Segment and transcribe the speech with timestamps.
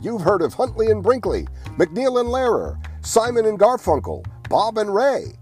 [0.00, 1.46] You've heard of Huntley and Brinkley,
[1.76, 5.32] MacNeil and Lehrer, Simon and Garfunkel, Bob and Ray.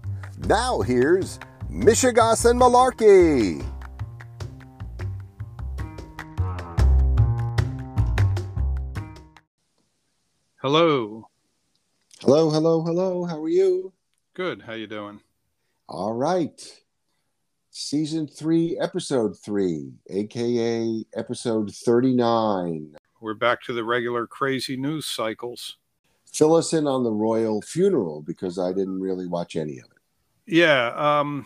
[0.47, 1.39] Now here's
[1.69, 3.63] Mishegoss and Malarkey.
[10.55, 11.29] Hello.
[12.19, 13.25] Hello, hello, hello.
[13.25, 13.93] How are you?
[14.33, 14.63] Good.
[14.63, 15.21] How you doing?
[15.87, 16.59] All right.
[17.69, 22.95] Season 3, episode 3, aka episode 39.
[23.19, 25.77] We're back to the regular crazy news cycles.
[26.31, 30.01] Fill us in on the royal funeral because I didn't really watch any of it.
[30.45, 30.93] Yeah.
[30.95, 31.45] Um,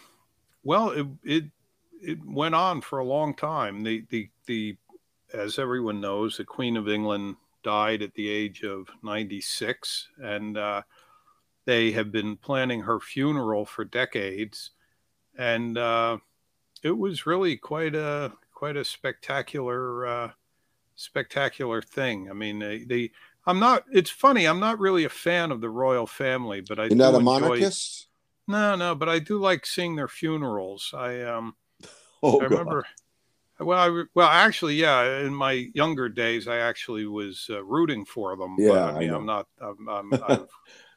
[0.63, 1.43] well, it, it
[2.01, 3.83] it went on for a long time.
[3.83, 4.77] The the the
[5.33, 10.81] as everyone knows, the Queen of England died at the age of 96, and uh,
[11.65, 14.71] they have been planning her funeral for decades,
[15.37, 16.17] and uh,
[16.83, 20.31] it was really quite a quite a spectacular uh,
[21.01, 22.29] spectacular thing.
[22.29, 23.11] I mean, they, they
[23.45, 23.83] I'm not.
[23.91, 24.45] It's funny.
[24.45, 27.23] I'm not really a fan of the royal family, but I You're not a enjoy,
[27.23, 28.07] monarchist?
[28.47, 30.93] No, no, but I do like seeing their funerals.
[30.95, 31.55] I um
[32.23, 32.85] Oh, I remember.
[33.59, 35.19] Well, I, well, actually, yeah.
[35.19, 38.55] In my younger days, I actually was uh, rooting for them.
[38.57, 39.17] Yeah, but, I I mean, know.
[39.17, 39.47] I'm not.
[39.61, 40.47] I'm, I'm, I've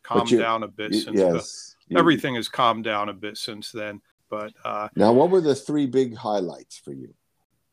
[0.03, 1.21] calmed you- down a bit Y- since.
[1.21, 1.77] the- yes.
[1.89, 4.01] You- everything has calmed down a bit since then.
[4.31, 7.13] But uh, Now, what were the three big highlights for you?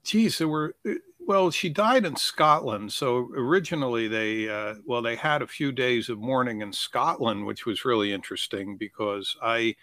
[0.03, 0.75] geez, there were.
[1.31, 5.71] Uh, Well, she died in Scotland, so originally they, uh, well, they had a few
[5.71, 9.75] days of mourning in Scotland, which was really interesting because I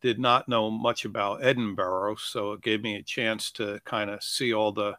[0.00, 4.24] did not know much about Edinburgh, so it gave me a chance to kind of
[4.24, 4.98] see all the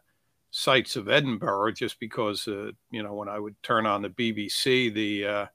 [0.50, 1.72] sights of Edinburgh.
[1.72, 5.46] Just because, uh, you know, when I would turn on the BBC, the, uh,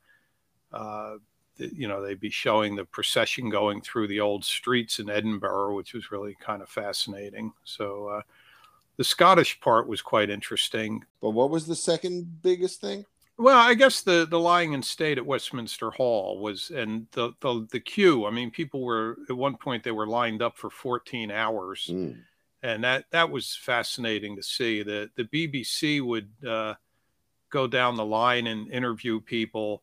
[0.72, 1.18] uh,
[1.58, 5.76] the you know, they'd be showing the procession going through the old streets in Edinburgh,
[5.76, 7.54] which was really kind of fascinating.
[7.64, 8.22] So.
[9.00, 11.06] The Scottish part was quite interesting.
[11.22, 13.06] But what was the second biggest thing?
[13.38, 17.66] Well, I guess the the lying in state at Westminster Hall was, and the the
[17.72, 18.26] the queue.
[18.26, 22.22] I mean, people were at one point they were lined up for 14 hours, Mm.
[22.62, 24.84] and that that was fascinating to see.
[24.84, 26.74] The the BBC would uh,
[27.50, 29.82] go down the line and interview people,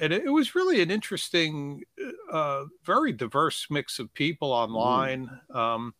[0.00, 1.84] and it, it was really an interesting,
[2.32, 5.30] uh, very diverse mix of people online.
[5.54, 5.94] Um,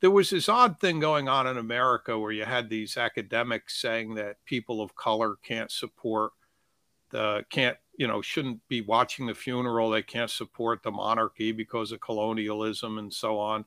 [0.00, 4.14] there was this odd thing going on in America where you had these academics saying
[4.14, 6.32] that people of color can't support
[7.10, 11.90] the can't you know shouldn't be watching the funeral they can't support the monarchy because
[11.90, 13.64] of colonialism and so on.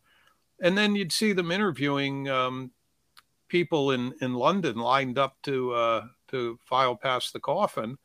[0.61, 2.71] And then you'd see them interviewing um,
[3.47, 7.97] people in in London lined up to uh, to file past the coffin.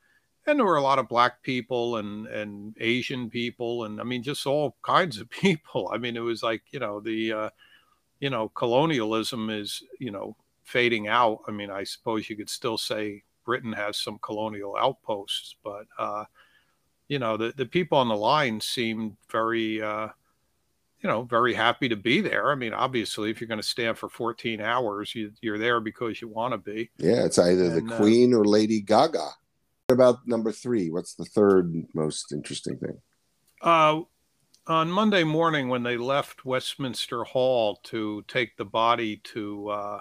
[0.48, 4.22] And there were a lot of black people and and Asian people and I mean
[4.22, 5.90] just all kinds of people.
[5.94, 7.50] I mean it was like you know the uh,
[8.20, 11.40] you know, colonialism is, you know, fading out.
[11.46, 16.24] I mean, I suppose you could still say Britain has some colonial outposts, but, uh,
[17.08, 20.08] you know, the, the people on the line seemed very, uh,
[21.00, 22.50] you know, very happy to be there.
[22.50, 26.20] I mean, obviously, if you're going to stand for 14 hours, you, you're there because
[26.20, 26.90] you want to be.
[26.98, 29.28] Yeah, it's either And, the uh, Queen or Lady Gaga.
[29.86, 30.90] What about number three?
[30.90, 32.98] What's the third most interesting thing?
[33.60, 34.00] Uh,
[34.68, 40.00] on Monday morning, when they left Westminster Hall to take the body to, uh,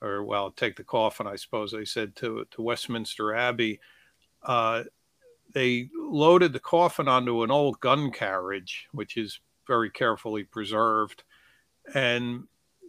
[0.00, 3.80] or well, take the coffin, I suppose they said to to Westminster Abbey,
[4.44, 4.84] uh,
[5.52, 11.24] they loaded the coffin onto an old gun carriage, which is very carefully preserved,
[11.94, 12.44] and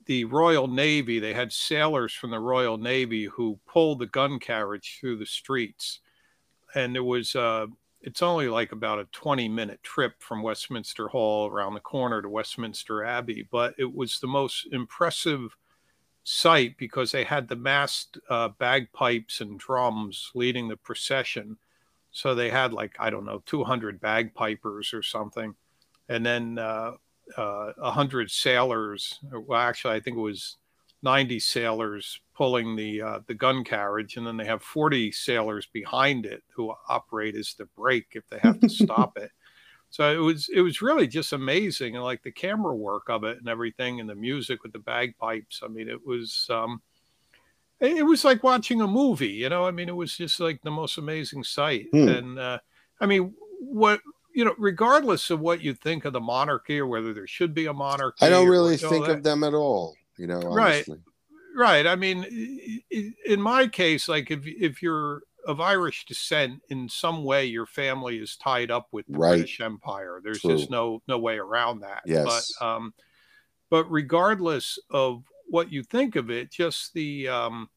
[0.06, 1.20] the Royal Navy.
[1.20, 6.02] They had sailors from the Royal Navy who pulled the gun carriage through the streets,
[6.76, 7.36] and there was.
[7.36, 7.68] Uh,
[8.02, 12.30] it's only like about a 20 minute trip from Westminster Hall around the corner to
[12.30, 15.56] Westminster Abbey, but it was the most impressive
[16.24, 21.58] sight because they had the massed uh, bagpipes and drums leading the procession.
[22.12, 25.56] So they had like, I don't know, 200 bagpipers or something.
[26.08, 26.94] And then uh,
[27.36, 30.58] uh, 100 sailors, well, actually, I think it was
[31.04, 36.26] 90 sailors pulling the uh, the gun carriage, and then they have 40 sailors behind
[36.26, 39.30] it who operate as the brake if they have to stop it.
[39.90, 43.40] So it was it was really just amazing, and like the camera work of it
[43.40, 45.60] and everything, and the music with the bagpipes.
[45.62, 46.82] I mean, it was um,
[47.82, 49.28] it was like watching a movie.
[49.28, 51.88] You know, I mean, it was just like the most amazing sight.
[51.92, 52.08] Hmm.
[52.08, 52.60] And uh,
[53.02, 54.00] I mean, what
[54.34, 57.66] you know, regardless of what you think of the monarchy or whether there should be
[57.66, 59.96] a monarchy, I don't really think that- of them at all.
[60.18, 60.96] You know, honestly.
[60.96, 61.02] right
[61.66, 66.88] i mean i- i- in my case like if if you're of irish descent in
[66.90, 69.38] some way your family is tied up with the Right.
[69.38, 70.58] british empire there's True.
[70.58, 72.26] just no no way around that Yes.
[72.60, 72.94] but um
[73.70, 77.70] but regardless of what you think of it just the um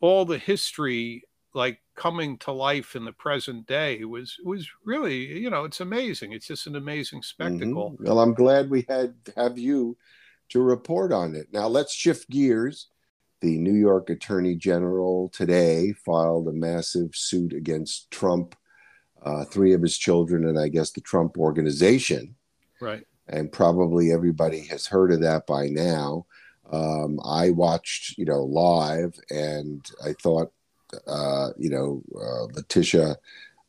[0.00, 5.50] all the history like coming to life in the present day was was really you
[5.50, 8.04] know it's amazing it's just an amazing spectacle mm-hmm.
[8.04, 9.96] well i'm glad we had have you
[10.50, 11.48] to report on it.
[11.52, 12.88] Now let's shift gears.
[13.40, 18.54] The new york attorney general today filed a massive suit against trump
[19.22, 22.36] uh, three of his children and i guess the trump organization.
[22.80, 23.06] Right.
[23.28, 26.26] And probably everybody has heard of that by now.
[26.72, 30.52] Um, I watched, you know, live, and I thought
[31.06, 33.16] uh, you know, uh, Letitia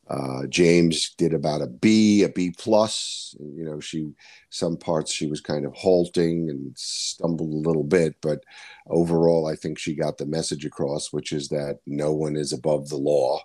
[0.08, 3.34] uh, James did about a B, a B plus.
[3.38, 4.12] You know, she
[4.50, 8.42] some parts she was kind of halting and stumbled a little bit, but
[8.88, 12.88] overall, I think she got the message across, which is that no one is above
[12.88, 13.40] the law,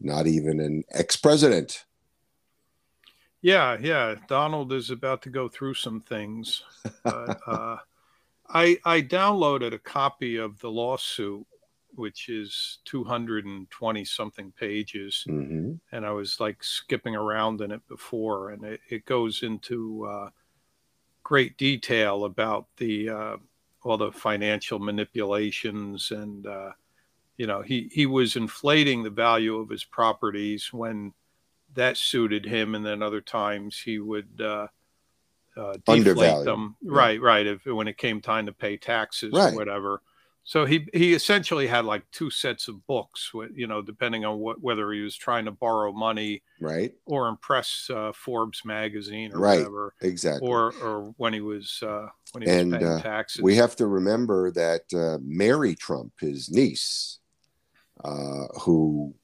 [0.00, 1.84] not even an ex-president.
[3.40, 4.16] Yeah, yeah.
[4.26, 6.62] Donald is about to go through some things.
[7.04, 7.76] But, uh,
[8.48, 11.46] I I downloaded a copy of the lawsuit
[11.98, 15.24] which is 220 something pages.
[15.28, 15.72] Mm-hmm.
[15.92, 20.30] And I was like skipping around in it before, and it, it goes into uh,
[21.24, 23.36] great detail about the uh,
[23.82, 26.70] all the financial manipulations and uh,
[27.36, 31.12] you know he he was inflating the value of his properties when
[31.74, 34.40] that suited him, and then other times he would.
[34.40, 34.68] Uh,
[35.56, 36.90] uh, deflate them, yeah.
[36.92, 37.20] right?
[37.20, 37.44] Right.
[37.44, 39.52] If when it came time to pay taxes right.
[39.52, 40.02] or whatever,
[40.48, 44.62] so he he essentially had like two sets of books, you know, depending on what
[44.62, 49.58] whether he was trying to borrow money, right, or impress uh, Forbes magazine or right.
[49.58, 53.42] whatever, exactly, or or when he was uh, when he was and, paying uh, taxes.
[53.42, 57.18] We have to remember that uh, Mary Trump, his niece,
[58.02, 59.14] uh, who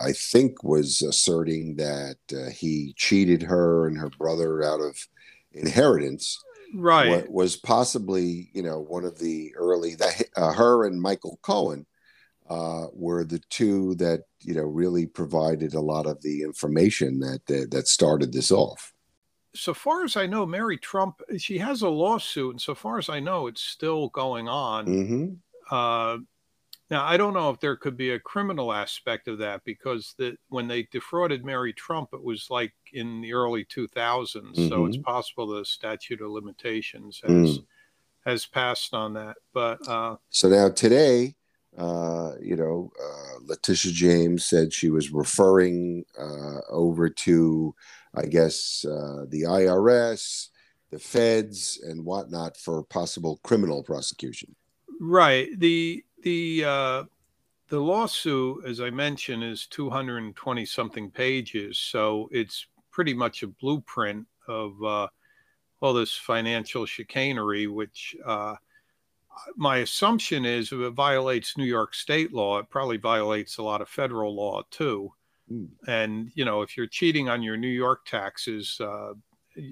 [0.00, 4.96] I think was asserting that uh, he cheated her and her brother out of
[5.50, 6.40] inheritance
[6.74, 7.08] right.
[7.08, 11.86] what was possibly you know one of the early that uh, her and michael cohen
[12.48, 17.46] uh, were the two that you know really provided a lot of the information that
[17.46, 18.92] that, that started this off.
[19.54, 23.08] So far as i know mary trump she has a lawsuit and so far as
[23.08, 24.86] i know it's still going on.
[24.86, 25.74] Mm-hmm.
[25.74, 26.18] uh,
[26.90, 30.36] now, I don't know if there could be a criminal aspect of that because the,
[30.48, 34.34] when they defrauded Mary Trump, it was like in the early 2000s.
[34.34, 34.68] Mm-hmm.
[34.68, 35.04] So it's mm-hmm.
[35.04, 37.64] possible the statute of limitations has, mm.
[38.26, 39.36] has passed on that.
[39.54, 41.36] But uh, so now today,
[41.78, 47.72] uh, you know, uh, Letitia James said she was referring uh, over to,
[48.14, 50.48] I guess, uh, the IRS,
[50.90, 54.56] the feds, and whatnot for possible criminal prosecution.
[55.00, 55.48] Right.
[55.58, 57.04] The the uh,
[57.68, 64.26] the lawsuit, as I mentioned, is 220 something pages, so it's pretty much a blueprint
[64.48, 65.06] of uh,
[65.80, 68.56] all this financial chicanery, which uh,
[69.56, 73.80] my assumption is if it violates New York state law, it probably violates a lot
[73.80, 75.12] of federal law too.
[75.50, 75.68] Mm.
[75.86, 79.12] And you know, if you're cheating on your New York taxes uh,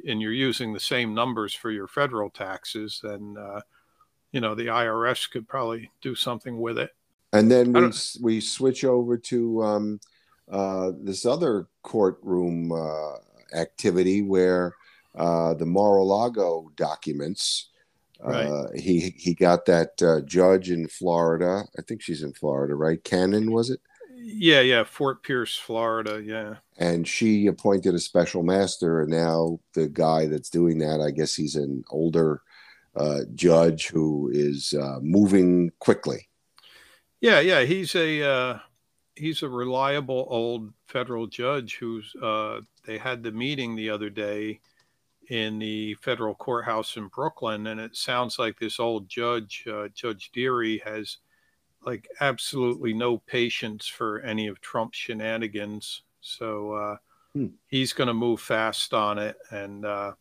[0.07, 3.61] and you're using the same numbers for your federal taxes, then uh,
[4.33, 6.91] you know the IRS could probably do something with it.
[7.33, 10.01] And then we we switch over to um,
[10.51, 13.15] uh, this other courtroom uh,
[13.55, 14.73] activity where
[15.15, 17.71] uh, the Mar-a-Lago documents.
[18.25, 18.75] Uh, right.
[18.75, 21.63] he he got that uh, judge in Florida.
[21.79, 23.03] I think she's in Florida, right?
[23.05, 23.81] Cannon was it?
[24.17, 26.21] Yeah, yeah, Fort Pierce, Florida.
[26.25, 26.57] Yeah.
[26.79, 31.37] And she appointed a special master, and now the guy that's doing that, I guess
[31.37, 32.43] he's an older
[32.97, 36.29] uh, judge who is uh, moving quickly.
[37.21, 38.59] Yeah, yeah, he's a uh,
[39.17, 44.61] he's a reliable old federal judge who's uh, they had the meeting the other day
[45.29, 50.31] in the federal courthouse in Brooklyn, and it sounds like this old judge, uh, Judge
[50.33, 51.19] Dearie, has
[51.85, 56.03] like absolutely no patience for any of Trump's shenanigans.
[56.21, 56.97] So uh,
[57.35, 57.47] hmm.
[57.67, 60.13] he's going to move fast on it, and uh,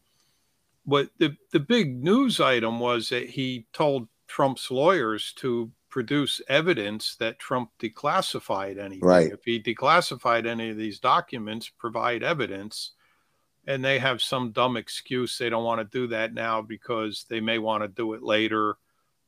[0.87, 7.17] what the, the big news item was that he told Trump's lawyers to produce evidence
[7.17, 9.05] that Trump declassified anything.
[9.05, 9.29] Right.
[9.29, 12.91] If he declassified any of these documents, provide evidence.
[13.67, 17.41] And they have some dumb excuse they don't want to do that now because they
[17.41, 18.77] may want to do it later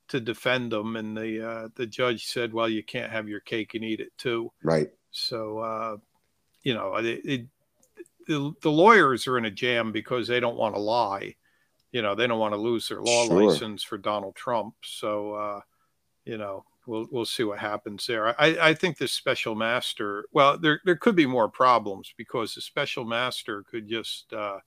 [0.07, 0.95] to defend them.
[0.95, 4.17] And the uh, the judge said, "Well, you can't have your cake and eat it
[4.17, 4.89] too." Right.
[5.11, 5.97] So, uh,
[6.63, 7.47] you know, it, it,
[8.27, 11.35] the the lawyers are in a jam because they don't want to lie
[11.91, 13.43] you know they don't want to lose their law sure.
[13.43, 14.75] license for Donald Trump.
[14.83, 15.61] So uh,
[16.25, 18.39] you know we'll we'll see what happens there.
[18.39, 20.25] I, I think this special master.
[20.31, 24.59] Well, there there could be more problems because the special master could just uh,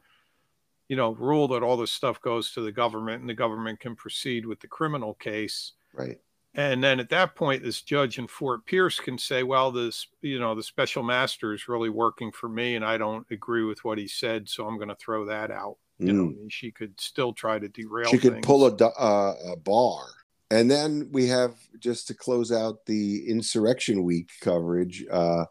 [0.88, 3.94] you know rule that all this stuff goes to the government and the government can
[3.96, 5.72] proceed with the criminal case.
[5.94, 6.18] Right.
[6.54, 10.40] and then at that point this judge in fort pierce can say well this you
[10.40, 13.98] know the special master is really working for me and i don't agree with what
[13.98, 16.06] he said so i'm going to throw that out mm.
[16.06, 16.48] you know hmm.
[16.48, 18.46] she could still try to derail she could things.
[18.46, 20.04] pull a, uh, a bar
[20.50, 25.44] and then we have just to close out the insurrection week coverage uh,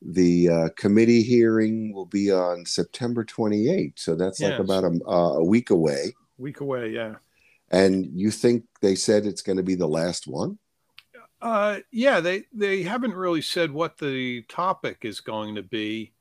[0.00, 4.50] the uh, committee hearing will be on september 28th so that's yes.
[4.50, 7.14] like about a, a week away week away yeah
[7.70, 10.58] and you think they said it's going to be the last one?
[11.40, 16.12] Uh, yeah, they they haven't really said what the topic is going to be.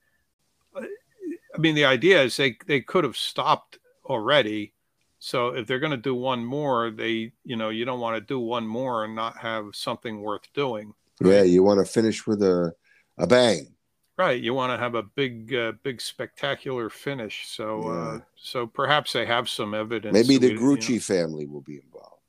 [1.57, 4.73] I mean, the idea is they they could have stopped already.
[5.19, 8.21] So if they're going to do one more, they you know you don't want to
[8.21, 10.93] do one more and not have something worth doing.
[11.19, 12.73] Yeah, you want to finish with a
[13.17, 13.73] a bang.
[14.17, 17.45] Right, you want to have a big, uh, big spectacular finish.
[17.49, 17.99] So, uh, yeah.
[17.99, 20.11] uh, so perhaps they have some evidence.
[20.11, 21.01] Maybe the Grucci you know.
[21.01, 22.23] family will be involved.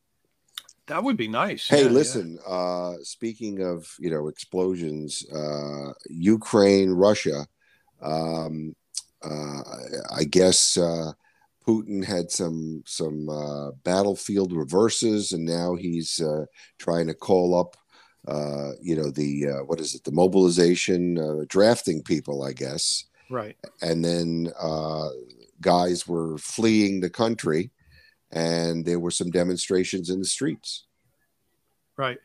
[0.86, 1.66] That would be nice.
[1.66, 2.38] Hey, yeah, listen.
[2.46, 2.54] Yeah.
[2.54, 7.46] Uh, speaking of you know explosions, uh, Ukraine, Russia.
[8.02, 8.76] Um,
[9.24, 9.62] uh,
[10.10, 11.12] I guess uh,
[11.66, 16.46] Putin had some some uh, battlefield reverses, and now he's uh,
[16.78, 17.76] trying to call up
[18.26, 23.04] uh, you know the uh, what is it the mobilization uh, drafting people i guess.
[23.30, 23.56] Right.
[23.82, 25.10] And then uh,
[25.60, 27.70] guys were fleeing the country
[28.30, 30.86] and there were some demonstrations in the streets.
[31.98, 32.18] Right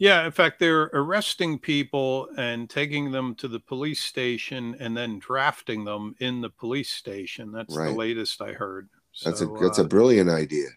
[0.00, 5.20] yeah in fact they're arresting people and taking them to the police station and then
[5.20, 7.52] drafting them in the police station.
[7.52, 7.90] That's right.
[7.90, 8.88] the latest i heard.
[9.24, 10.68] That's a that's a uh, brilliant idea.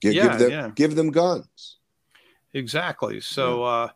[0.00, 0.70] Give, yeah, give them yeah.
[0.74, 1.78] give them guns.
[2.54, 3.20] Exactly.
[3.20, 3.66] So yeah.
[3.66, 3.88] uh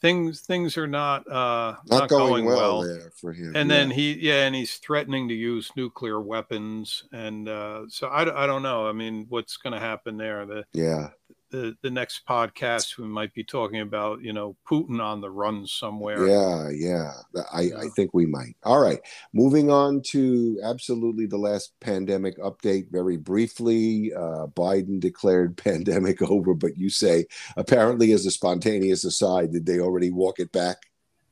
[0.00, 3.52] things things are not uh not, not going, going, well, well, there for him.
[3.54, 7.04] And then he yeah and he's threatening to use nuclear weapons.
[7.12, 8.88] And uh so i, I don't know.
[8.88, 10.46] I mean what's going to happen there?
[10.46, 11.10] The yeah
[11.52, 15.66] the, the next podcast we might be talking about you know putin on the run
[15.66, 16.26] somewhere.
[16.26, 17.12] Yeah yeah
[17.52, 17.78] i yeah.
[17.78, 18.56] i think we might.
[18.64, 19.00] All right
[19.32, 24.12] moving on to absolutely the last pandemic update very briefly.
[24.14, 29.78] Uh, biden declared pandemic over but you say apparently as a spontaneous aside did they
[29.78, 30.78] already walk it back?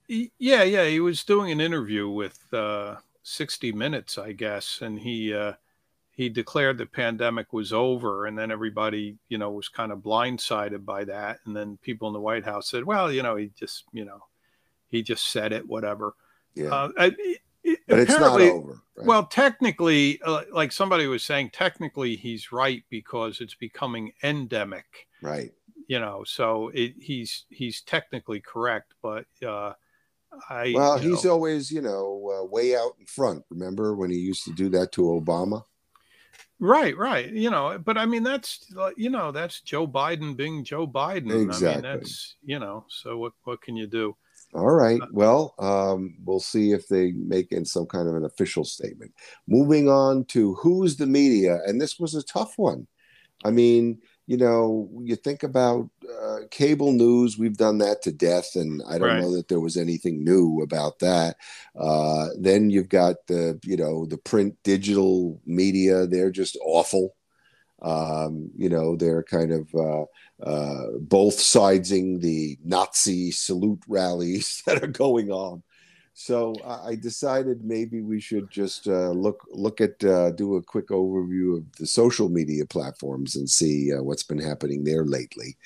[0.06, 5.32] Yeah yeah he was doing an interview with uh 60 minutes i guess and he
[5.32, 5.52] uh
[6.12, 10.84] he declared the pandemic was over and then everybody you know was kind of blindsided
[10.84, 13.84] by that and then people in the white house said well you know he just
[13.92, 14.20] you know
[14.88, 16.14] he just said it whatever
[16.54, 19.06] yeah uh, it, it, but it's not over right?
[19.06, 25.52] well technically uh, like somebody was saying technically he's right because it's becoming endemic right
[25.86, 29.72] you know so it, he's he's technically correct but uh
[30.48, 33.44] I, well, he's know, always, you know, uh, way out in front.
[33.50, 35.64] Remember when he used to do that to Obama?
[36.60, 37.32] Right, right.
[37.32, 41.44] You know, but I mean, that's you know, that's Joe Biden being Joe Biden.
[41.44, 41.68] Exactly.
[41.68, 42.84] I mean, that's you know.
[42.88, 44.14] So what what can you do?
[44.52, 45.00] All right.
[45.00, 49.12] Uh, well, um, we'll see if they make in some kind of an official statement.
[49.48, 52.86] Moving on to who's the media, and this was a tough one.
[53.42, 55.90] I mean, you know, you think about
[56.22, 59.20] uh, cable news, we've done that to death, and I don't right.
[59.20, 61.34] know that there was anything new about that.
[61.74, 67.16] Uh, then you've got the, you know, the print digital media, they're just awful.
[67.82, 70.04] Um, you know, they're kind of uh,
[70.48, 75.64] uh both sidesing the Nazi salute rallies that are going on.
[76.20, 80.88] So I decided maybe we should just uh, look look at uh, do a quick
[80.88, 85.56] overview of the social media platforms and see uh, what's been happening there lately.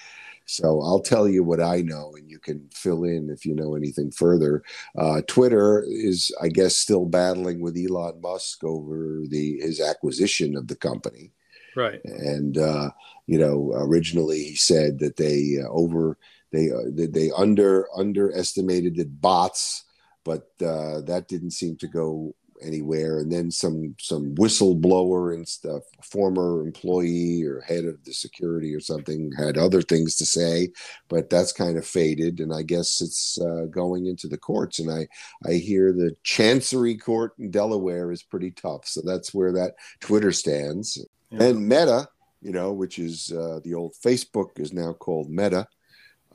[0.46, 3.74] So I'll tell you what I know, and you can fill in if you know
[3.74, 4.62] anything further.
[4.96, 10.68] Uh, Twitter is, I guess, still battling with Elon Musk over the his acquisition of
[10.68, 11.32] the company.
[11.74, 12.00] Right.
[12.04, 12.90] And uh,
[13.26, 16.16] you know, originally he said that they uh, over
[16.52, 19.84] they they under underestimated that bots
[20.24, 23.18] but uh, that didn't seem to go anywhere.
[23.18, 28.80] And then some some whistleblower and stuff, former employee or head of the security or
[28.80, 30.70] something, had other things to say,
[31.08, 32.40] but that's kind of faded.
[32.40, 34.78] And I guess it's uh, going into the courts.
[34.78, 35.06] And I
[35.48, 38.86] I hear the Chancery Court in Delaware is pretty tough.
[38.86, 41.04] So that's where that Twitter stands.
[41.30, 41.44] Yeah.
[41.44, 42.08] And Meta,
[42.40, 45.66] you know, which is uh, the old Facebook, is now called Meta.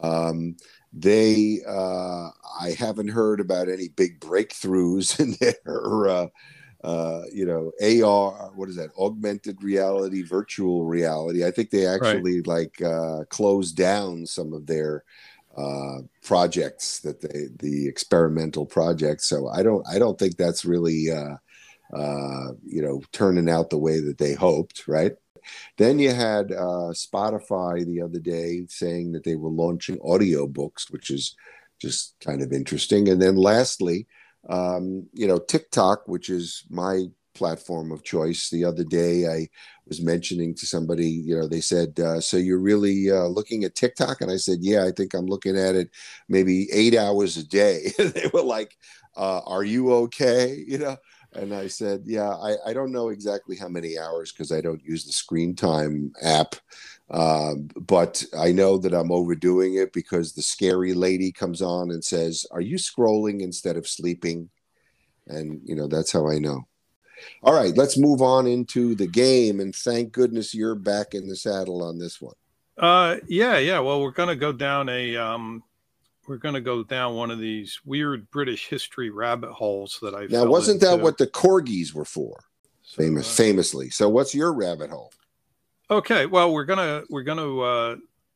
[0.01, 0.55] Um,
[0.91, 2.29] they, uh,
[2.59, 6.27] I haven't heard about any big breakthroughs in their, uh,
[6.83, 8.91] uh, you know, AR, what is that?
[8.97, 11.45] Augmented reality, virtual reality.
[11.45, 12.47] I think they actually right.
[12.47, 15.03] like uh, closed down some of their
[15.57, 19.25] uh, projects that they, the experimental projects.
[19.27, 21.07] So I don't, I don't think that's really
[21.93, 25.13] uh, you know, turning out the way that they hoped, right?
[25.77, 31.09] Then you had uh, Spotify the other day saying that they were launching audiobooks, which
[31.09, 31.35] is
[31.81, 33.09] just kind of interesting.
[33.09, 34.07] And then lastly,
[34.49, 38.49] um, you know, TikTok, which is my platform of choice.
[38.49, 39.47] The other day, I
[39.87, 43.75] was mentioning to somebody, you know, they said, uh, "So you're really uh, looking at
[43.75, 45.89] TikTok?" And I said, "Yeah, I think I'm looking at it
[46.27, 48.75] maybe eight hours a day." they were like,
[49.15, 50.97] uh, "Are you okay?" You know.
[51.33, 54.83] And I said, Yeah, I, I don't know exactly how many hours because I don't
[54.83, 56.55] use the screen time app.
[57.11, 62.03] Um, but I know that I'm overdoing it because the scary lady comes on and
[62.03, 64.49] says, Are you scrolling instead of sleeping?
[65.27, 66.67] And, you know, that's how I know.
[67.43, 69.59] All right, let's move on into the game.
[69.59, 72.35] And thank goodness you're back in the saddle on this one.
[72.77, 73.79] Uh, yeah, yeah.
[73.79, 75.63] Well, we're to go down a um,
[76.29, 80.27] we're going to go down one of these weird British history rabbit holes that I
[80.27, 80.85] now wasn't into.
[80.85, 82.39] that what the corgis were for?
[82.83, 83.89] So, Famous, uh, famously.
[83.89, 85.11] So, what's your rabbit hole?
[85.89, 87.95] Okay, well, we're gonna we're gonna uh,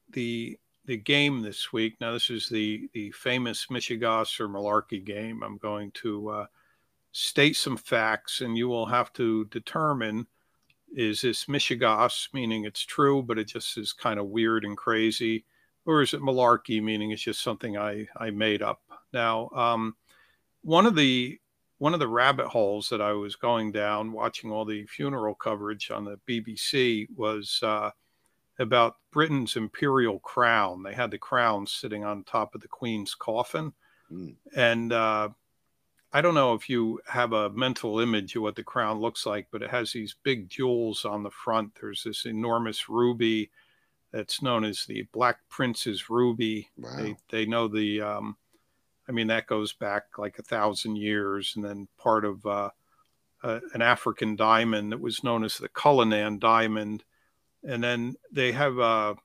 [0.10, 1.96] the the game this week.
[2.02, 5.44] Now, this is the the famous Mishegoss or Malarkey game.
[5.44, 6.46] I'm going to uh,
[7.12, 10.26] state some facts, and you will have to determine
[10.96, 15.46] is this Mishegoss, meaning it's true, but it just is kind of weird and crazy,
[15.86, 18.82] or is it malarkey, meaning it's just something I, I made up?
[19.12, 19.96] Now, um,
[20.62, 21.40] one of the
[21.80, 25.92] one of the rabbit holes that I was going down watching all the funeral coverage
[25.92, 27.90] on the BBC was uh,
[28.60, 30.84] about Britain's imperial crown.
[30.84, 33.74] They had the crown sitting on top of the Queen's coffin.
[34.10, 34.36] Mm.
[34.56, 35.30] And uh,
[36.14, 39.48] I don't know if you have a mental image of what the crown looks like,
[39.52, 41.72] but it has these big jewels on the front.
[41.82, 43.50] There's this enormous ruby
[44.14, 46.70] that's known as the Black Prince's ruby.
[46.78, 46.96] Wow.
[46.98, 48.38] They they know the, um,
[49.10, 52.70] I mean that goes back like a thousand years, and then part of uh,
[53.44, 57.04] uh, an African diamond that was known as the Cullinan diamond,
[57.68, 59.16] and then they have uh,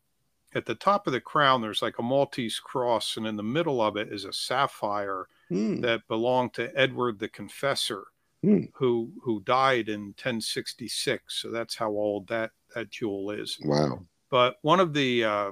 [0.55, 3.83] at the top of the crown there's like a Maltese cross, and in the middle
[3.83, 5.83] of it is a sapphire mm.
[5.83, 8.05] that belonged to Edward the Confessor,
[8.43, 8.71] mm.
[8.75, 11.43] who who died in 1066.
[11.43, 13.59] So that's how old that that jewel is.
[13.63, 14.01] Wow.
[14.31, 15.51] But one of the uh,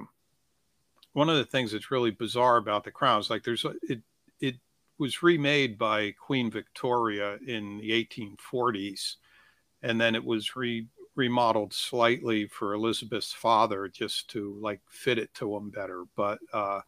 [1.13, 4.01] one of the things that's really bizarre about the crown is like there's it
[4.39, 4.55] it
[4.99, 9.15] was remade by Queen Victoria in the 1840s,
[9.81, 15.33] and then it was re remodeled slightly for Elizabeth's father just to like fit it
[15.33, 16.03] to him better.
[16.15, 16.81] But uh,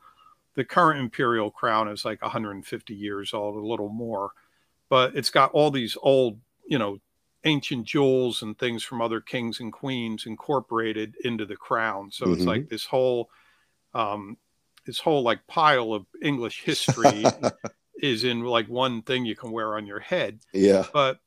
[0.54, 4.32] the current imperial crown is like 150 years old, a little more,
[4.88, 7.00] but it's got all these old, you know,
[7.46, 12.12] ancient jewels and things from other kings and queens incorporated into the crown.
[12.12, 12.34] So mm-hmm.
[12.34, 13.30] it's like this whole,
[13.94, 14.38] um,
[14.86, 17.24] this whole like pile of English history
[18.02, 20.40] is in like one thing you can wear on your head.
[20.54, 20.86] Yeah.
[20.92, 21.20] But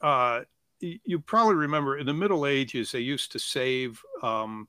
[0.00, 0.42] uh,
[0.80, 4.68] you probably remember in the Middle Ages they used to save um,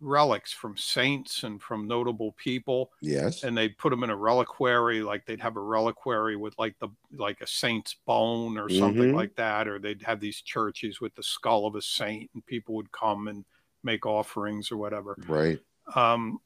[0.00, 2.90] relics from saints and from notable people.
[3.00, 3.42] Yes.
[3.44, 6.88] And they'd put them in a reliquary, like they'd have a reliquary with like the
[7.16, 9.16] like a saint's bone or something mm-hmm.
[9.16, 12.74] like that, or they'd have these churches with the skull of a saint, and people
[12.74, 13.44] would come and
[13.82, 15.16] make offerings or whatever.
[15.26, 15.58] Right.
[15.94, 16.40] Um,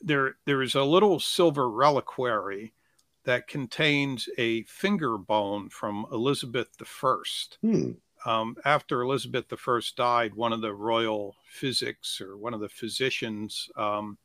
[0.00, 2.72] there there is a little silver reliquary
[3.24, 7.22] that contains a finger bone from Elizabeth I.
[7.62, 7.92] Hmm
[8.24, 13.68] um, after Elizabeth I died, one of the royal physics or one of the physicians
[13.76, 14.18] um,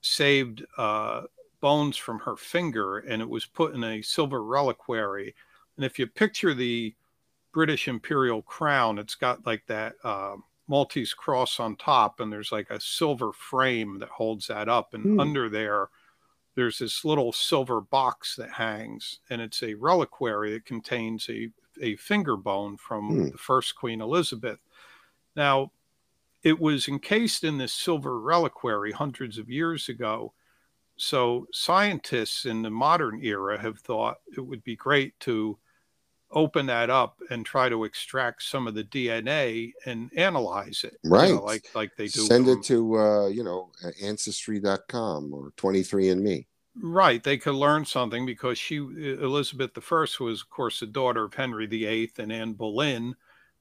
[0.00, 1.22] saved uh,
[1.60, 5.34] bones from her finger and it was put in a silver reliquary.
[5.76, 6.94] And if you picture the
[7.52, 10.36] British imperial crown, it's got like that uh,
[10.68, 14.94] Maltese cross on top, and there's like a silver frame that holds that up.
[14.94, 15.20] And mm.
[15.20, 15.88] under there,
[16.54, 21.96] there's this little silver box that hangs, and it's a reliquary that contains a a
[21.96, 23.28] finger bone from hmm.
[23.30, 24.58] the first Queen Elizabeth.
[25.34, 25.72] Now,
[26.42, 30.32] it was encased in this silver reliquary hundreds of years ago.
[30.96, 35.58] So, scientists in the modern era have thought it would be great to
[36.30, 40.98] open that up and try to extract some of the DNA and analyze it.
[41.04, 41.28] Right.
[41.28, 42.20] You know, like like they do.
[42.20, 43.70] Send from, it to uh, you know,
[44.02, 46.46] ancestry.com or 23andme.
[46.82, 51.34] Right, they could learn something because she Elizabeth I was, of course, the daughter of
[51.34, 53.16] Henry VIII and Anne Boleyn,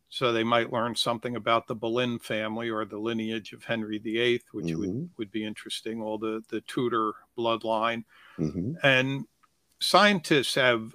[0.09, 4.41] so they might learn something about the Boleyn family or the lineage of Henry VIII,
[4.51, 4.79] which mm-hmm.
[4.79, 6.01] would would be interesting.
[6.01, 8.03] All the the Tudor bloodline,
[8.37, 8.73] mm-hmm.
[8.83, 9.25] and
[9.79, 10.91] scientists have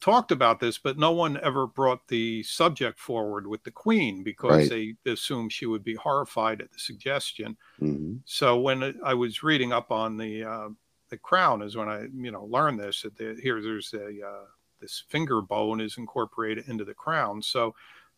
[0.00, 4.70] talked about this, but no one ever brought the subject forward with the Queen because
[4.70, 4.94] right.
[5.04, 7.56] they assumed she would be horrified at the suggestion.
[7.80, 8.16] Mm-hmm.
[8.26, 10.68] So when I was reading up on the uh,
[11.14, 13.02] the crown is when I, you know, learned this.
[13.02, 14.44] That the, here, there's a uh,
[14.80, 17.40] this finger bone is incorporated into the crown.
[17.40, 17.72] So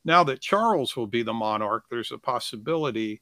[0.06, 3.20] now that Charles will be the monarch, there's a possibility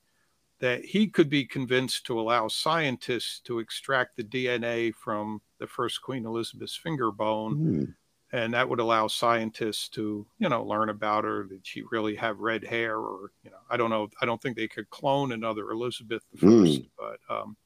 [0.60, 6.00] that he could be convinced to allow scientists to extract the DNA from the first
[6.02, 7.56] Queen Elizabeth's finger bone.
[7.56, 7.94] Mm.
[8.32, 11.44] And that would allow scientists to, you know, learn about her.
[11.44, 12.96] Did she really have red hair?
[12.96, 14.08] Or, you know, I don't know.
[14.22, 16.88] I don't think they could clone another Elizabeth I, mm.
[16.96, 17.56] but um,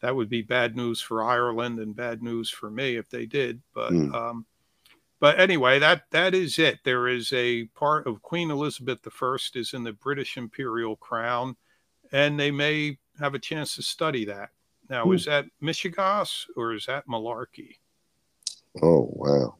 [0.00, 3.60] that would be bad news for Ireland and bad news for me if they did.
[3.74, 4.14] But mm.
[4.14, 4.46] um,
[5.20, 6.78] but anyway, that that is it.
[6.84, 11.56] There is a part of Queen Elizabeth I is in the British imperial crown,
[12.12, 14.50] and they may have a chance to study that.
[14.88, 15.14] Now, mm.
[15.14, 17.76] is that Mishegoss or is that Malarkey?
[18.82, 19.56] Oh wow!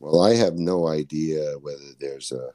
[0.00, 2.50] Well, I have no idea whether there's a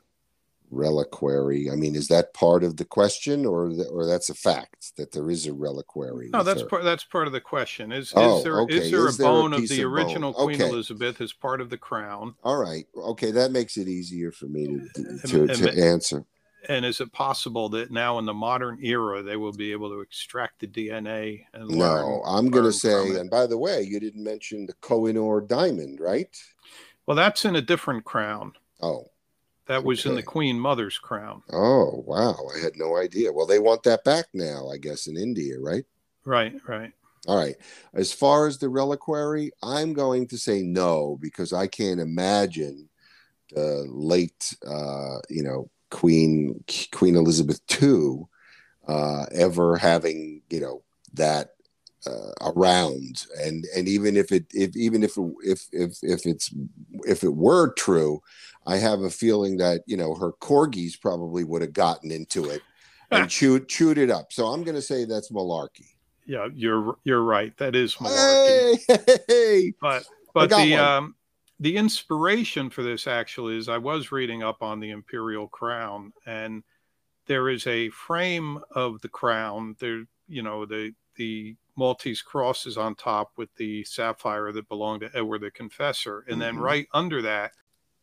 [0.69, 1.69] reliquary.
[1.71, 5.30] I mean, is that part of the question, or or that's a fact that there
[5.30, 6.30] is a reliquary?
[6.32, 6.84] No, that's part.
[6.84, 7.91] That's part of the question.
[7.91, 8.77] Is oh, is there okay.
[8.77, 10.45] is there is a there bone a of the of original bone?
[10.45, 10.69] Queen okay.
[10.69, 12.36] Elizabeth as part of the crown?
[12.43, 12.86] All right.
[12.95, 16.25] Okay, that makes it easier for me to to, and, to and, answer.
[16.69, 20.01] And is it possible that now in the modern era they will be able to
[20.01, 23.15] extract the DNA and No, learn, I'm going to say.
[23.15, 26.36] And by the way, you didn't mention the Kohinoor diamond, right?
[27.06, 28.51] Well, that's in a different crown.
[28.82, 29.06] Oh,
[29.67, 30.10] that was okay.
[30.10, 31.43] in the Queen Mother's crown.
[31.51, 32.36] Oh, wow.
[32.56, 33.32] I had no idea.
[33.32, 35.86] Well, they want that back now, I guess, in India, right?
[36.25, 36.91] Right, right.
[37.27, 37.56] All right.
[37.93, 42.89] As far as the reliquary, I'm going to say no because I can't imagine
[43.53, 48.27] the late, uh, you know, Queen Queen Elizabeth II
[48.88, 51.51] uh, ever having, you know, that
[52.05, 53.25] uh, around.
[53.39, 56.53] And and even if it if even if if if if it's
[57.05, 58.21] if it were true
[58.65, 62.62] i have a feeling that you know her corgis probably would have gotten into it
[63.12, 64.33] and chewed chewed it up.
[64.33, 65.93] So i'm going to say that's malarkey.
[66.25, 67.55] Yeah you're you're right.
[67.57, 68.79] That is malarkey.
[68.88, 69.73] Hey, hey.
[69.81, 70.79] but but the one.
[70.79, 71.15] um
[71.60, 76.63] the inspiration for this actually is i was reading up on the imperial crown and
[77.27, 79.75] there is a frame of the crown.
[79.79, 85.12] There you know the the Maltese crosses on top with the sapphire that belonged to
[85.13, 86.19] Edward the Confessor.
[86.27, 86.39] And mm-hmm.
[86.39, 87.51] then right under that,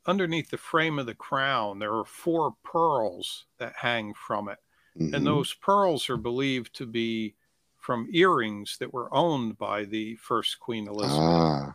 [0.06, 4.58] underneath the frame of the crown, there are four pearls that hang from it.
[4.98, 5.14] Mm-hmm.
[5.14, 7.34] And those pearls are believed to be
[7.78, 11.18] from earrings that were owned by the first Queen Elizabeth.
[11.20, 11.74] Ah.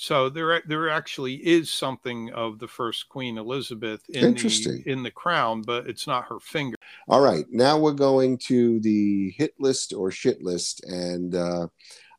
[0.00, 5.10] So there, there actually is something of the first Queen Elizabeth in the in the
[5.10, 6.76] crown, but it's not her finger.
[7.08, 11.66] All right, now we're going to the hit list or shit list, and uh,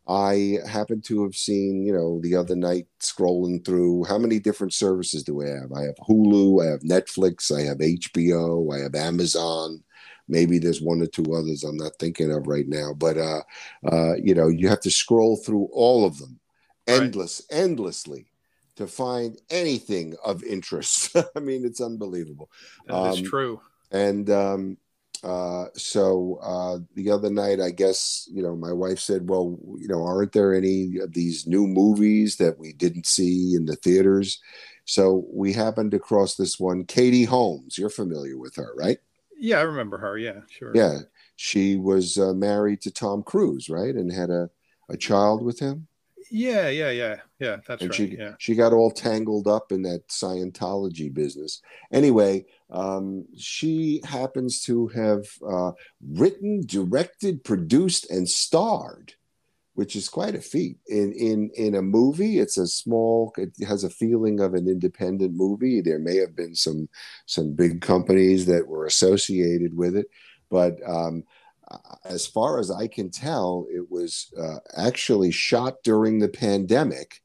[0.09, 4.73] I happen to have seen, you know, the other night scrolling through how many different
[4.73, 5.71] services do I have?
[5.71, 9.81] I have Hulu, I have Netflix, I have HBO, I have Amazon.
[10.27, 13.41] Maybe there's one or two others I'm not thinking of right now, but uh,
[13.89, 16.41] uh, you know, you have to scroll through all of them
[16.89, 17.59] endless, right.
[17.59, 18.27] endlessly
[18.75, 21.15] to find anything of interest.
[21.35, 22.49] I mean, it's unbelievable.
[22.87, 23.61] That um, true.
[23.91, 24.77] And um,
[25.23, 29.87] uh, so uh, the other night, I guess you know, my wife said, "Well, you
[29.87, 34.41] know, aren't there any of these new movies that we didn't see in the theaters?"
[34.85, 37.77] So we happened to cross this one, Katie Holmes.
[37.77, 38.97] You're familiar with her, right?
[39.37, 40.17] Yeah, I remember her.
[40.17, 40.71] Yeah, sure.
[40.73, 40.99] Yeah,
[41.35, 44.49] she was uh, married to Tom Cruise, right, and had a
[44.89, 45.88] a child with him.
[46.31, 47.57] Yeah, yeah, yeah, yeah.
[47.67, 47.95] That's and right.
[47.95, 48.33] She, yeah.
[48.37, 51.61] she got all tangled up in that Scientology business.
[51.91, 59.13] Anyway, um, she happens to have uh, written, directed, produced, and starred,
[59.73, 60.77] which is quite a feat.
[60.87, 63.33] In in in a movie, it's a small.
[63.37, 65.81] It has a feeling of an independent movie.
[65.81, 66.89] There may have been some
[67.25, 70.07] some big companies that were associated with it,
[70.49, 71.23] but um,
[72.05, 77.21] as far as I can tell, it was uh, actually shot during the pandemic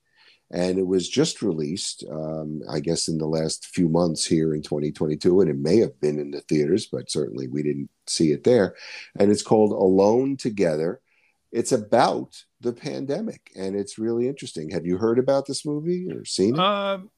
[0.50, 4.62] and it was just released, um, I guess, in the last few months here in
[4.62, 5.40] 2022.
[5.40, 8.76] And it may have been in the theaters, but certainly we didn't see it there.
[9.18, 11.00] And it's called Alone Together.
[11.50, 14.70] It's about the pandemic and it's really interesting.
[14.70, 16.60] Have you heard about this movie or seen it?
[16.60, 17.10] Um,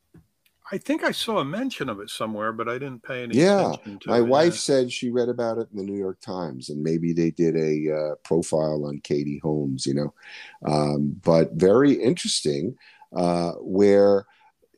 [0.73, 3.73] I think I saw a mention of it somewhere, but I didn't pay any yeah,
[3.73, 4.21] attention to my it.
[4.23, 7.31] My wife said she read about it in the New York Times, and maybe they
[7.31, 10.15] did a uh, profile on Katie Holmes, you know.
[10.67, 12.77] Um, but very interesting,
[13.15, 14.27] uh, where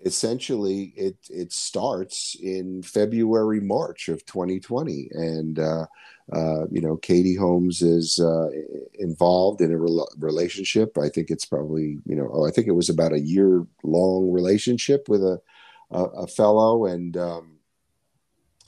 [0.05, 5.87] essentially it it starts in February, March of 2020, and uh,
[6.35, 8.49] uh, you know Katie Holmes is uh,
[8.99, 10.99] involved in a re- relationship.
[10.99, 14.31] I think it's probably you know oh, I think it was about a year long
[14.31, 15.41] relationship with a
[15.91, 17.59] a, a fellow, and um,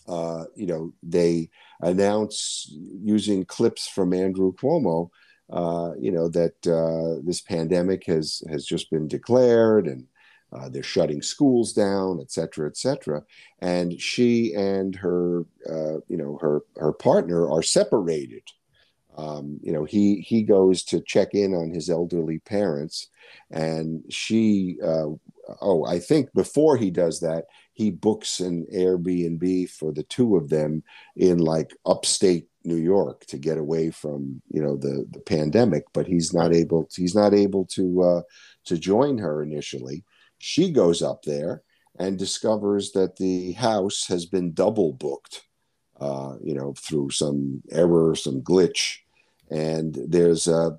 [0.08, 2.68] uh, you know they announce
[3.02, 5.10] using clips from Andrew Cuomo.
[5.50, 10.06] Uh, you know that uh, this pandemic has has just been declared, and
[10.52, 13.22] uh, they're shutting schools down, et cetera, et cetera.
[13.60, 18.42] And she and her, uh, you know, her her partner are separated.
[19.16, 23.08] Um, you know, he he goes to check in on his elderly parents,
[23.50, 24.78] and she.
[24.82, 25.10] Uh,
[25.60, 30.48] oh, I think before he does that, he books an Airbnb for the two of
[30.48, 30.82] them
[31.16, 35.84] in like upstate New York to get away from you know the the pandemic.
[35.92, 36.84] But he's not able.
[36.84, 38.22] To, he's not able to uh,
[38.66, 40.04] to join her initially
[40.40, 41.62] she goes up there
[41.98, 45.42] and discovers that the house has been double booked,
[46.00, 48.96] uh, you know, through some error, some glitch.
[49.50, 50.78] And there's a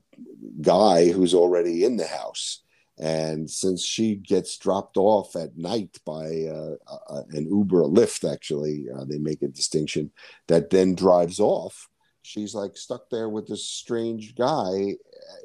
[0.62, 2.63] guy who's already in the house.
[2.97, 6.75] And since she gets dropped off at night by uh,
[7.32, 10.12] an Uber, a Lyft, actually, uh, they make a distinction
[10.47, 11.89] that then drives off.
[12.21, 14.95] She's like stuck there with this strange guy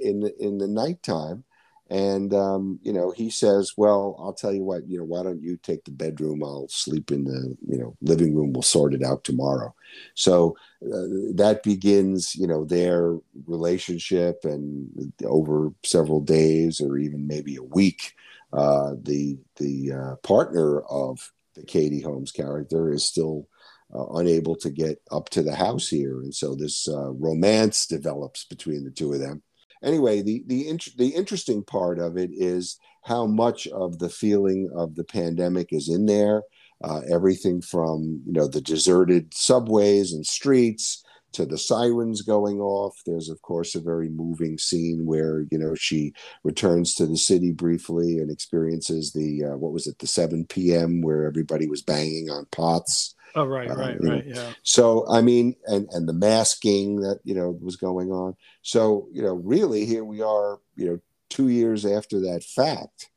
[0.00, 1.44] in the, in the nighttime
[1.88, 4.88] and um, you know, he says, "Well, I'll tell you what.
[4.88, 6.42] You know, why don't you take the bedroom?
[6.42, 8.52] I'll sleep in the you know living room.
[8.52, 9.72] We'll sort it out tomorrow."
[10.14, 17.54] So uh, that begins, you know, their relationship, and over several days or even maybe
[17.54, 18.14] a week,
[18.52, 23.46] uh, the the uh, partner of the Katie Holmes character is still
[23.94, 28.44] uh, unable to get up to the house here, and so this uh, romance develops
[28.44, 29.42] between the two of them
[29.86, 34.68] anyway, the the int- the interesting part of it is how much of the feeling
[34.74, 36.42] of the pandemic is in there.
[36.84, 43.00] Uh, everything from you know the deserted subways and streets to the sirens going off.
[43.06, 46.12] There's of course a very moving scene where you know she
[46.44, 51.00] returns to the city briefly and experiences the uh, what was it the 7 p.m.
[51.00, 53.15] where everybody was banging on pots.
[53.36, 54.52] Oh right, uh, right, right, yeah.
[54.62, 58.34] So I mean, and and the masking that you know was going on.
[58.62, 63.10] So you know, really, here we are, you know, two years after that fact,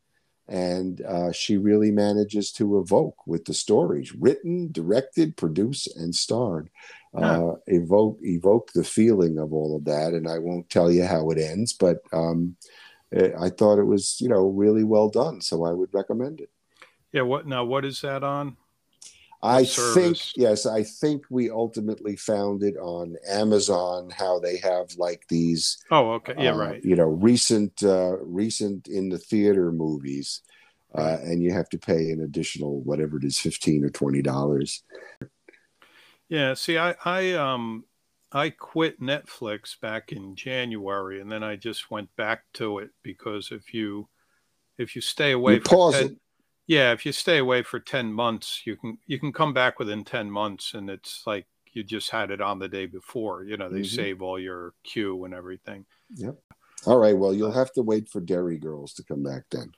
[0.49, 6.69] and uh, she really manages to evoke with the stories written, directed, produced, and starred.
[7.15, 11.29] Uh, evoke evoke the feeling of all of that, and I won't tell you how
[11.31, 12.57] it ends, but um,
[13.13, 16.49] eh, I thought it was you know really well done, so I would recommend it.
[17.13, 17.23] Yeah.
[17.23, 17.63] What now?
[17.63, 18.57] What is that on?
[19.41, 19.93] I service.
[19.93, 24.09] think yes, I think we ultimately found it on Amazon.
[24.09, 25.77] How they have like these.
[25.91, 26.83] Oh, okay, yeah, uh, right.
[26.83, 30.41] You know, recent, uh, recent in the theater movies,
[30.93, 34.83] uh, and you have to pay an additional whatever it is, fifteen or twenty dollars.
[36.27, 37.85] Yeah, see, I, I, um,
[38.31, 43.51] I quit Netflix back in January, and then I just went back to it because
[43.51, 44.07] if you,
[44.77, 46.17] if you stay away, you pause 10, it
[46.69, 50.03] yeah, if you stay away for 10 months, you can you can come back within
[50.03, 53.43] 10 months and it's like you just had it on the day before.
[53.43, 53.95] You know, they mm-hmm.
[53.95, 55.87] save all your queue and everything.
[56.15, 56.35] Yep.
[56.85, 59.71] All right, well, you'll have to wait for Derry Girls to come back then.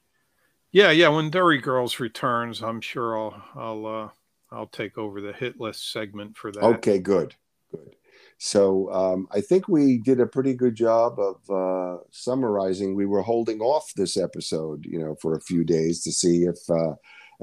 [0.74, 4.10] Yeah, yeah, when Derry Girls returns, I'm sure I'll I'll uh
[4.52, 6.62] I'll take over the hit list segment for that.
[6.62, 7.36] Okay, good.
[7.72, 7.96] Good.
[8.44, 12.96] So um, I think we did a pretty good job of uh, summarizing.
[12.96, 16.58] We were holding off this episode, you know, for a few days to see if
[16.68, 16.96] uh,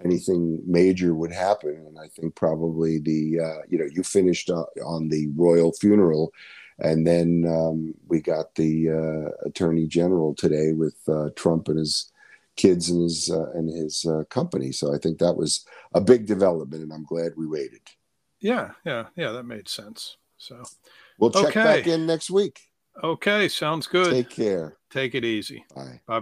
[0.05, 1.85] anything major would happen.
[1.87, 6.33] And I think probably the, uh, you know, you finished uh, on the royal funeral,
[6.81, 12.11] and then um, we got the uh, attorney general today with uh, Trump and his
[12.57, 14.73] kids and his and his company.
[14.73, 17.83] So I think that was a big development, and I'm glad we waited.
[18.41, 19.31] Yeah, yeah, yeah.
[19.31, 20.17] That made sense.
[20.39, 20.63] So
[21.19, 21.63] we'll check okay.
[21.63, 22.61] back in next week.
[23.03, 24.11] Okay, sounds good.
[24.11, 24.77] Take care.
[24.91, 25.65] Take it easy.
[25.75, 26.01] Bye.
[26.07, 26.15] Bye.